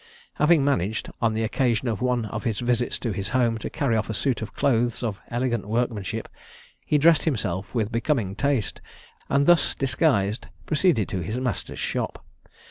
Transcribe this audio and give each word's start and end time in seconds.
Having 0.37 0.65
managed, 0.65 1.11
on 1.21 1.35
the 1.35 1.43
occasion 1.43 1.87
of 1.87 2.01
one 2.01 2.25
of 2.25 2.43
his 2.43 2.59
visits 2.59 2.97
to 2.97 3.11
his 3.11 3.29
home, 3.29 3.59
to 3.59 3.69
carry 3.69 3.95
off 3.95 4.09
a 4.09 4.15
suit 4.15 4.41
of 4.41 4.55
clothes 4.55 5.03
of 5.03 5.19
elegant 5.29 5.67
workmanship, 5.67 6.27
he 6.83 6.97
dressed 6.97 7.25
himself 7.25 7.75
with 7.75 7.91
becoming 7.91 8.35
taste, 8.35 8.81
and, 9.29 9.45
thus 9.45 9.75
disguised, 9.75 10.47
proceeded 10.65 11.07
to 11.09 11.19
his 11.19 11.39
master's 11.39 11.77
shop. 11.79 12.25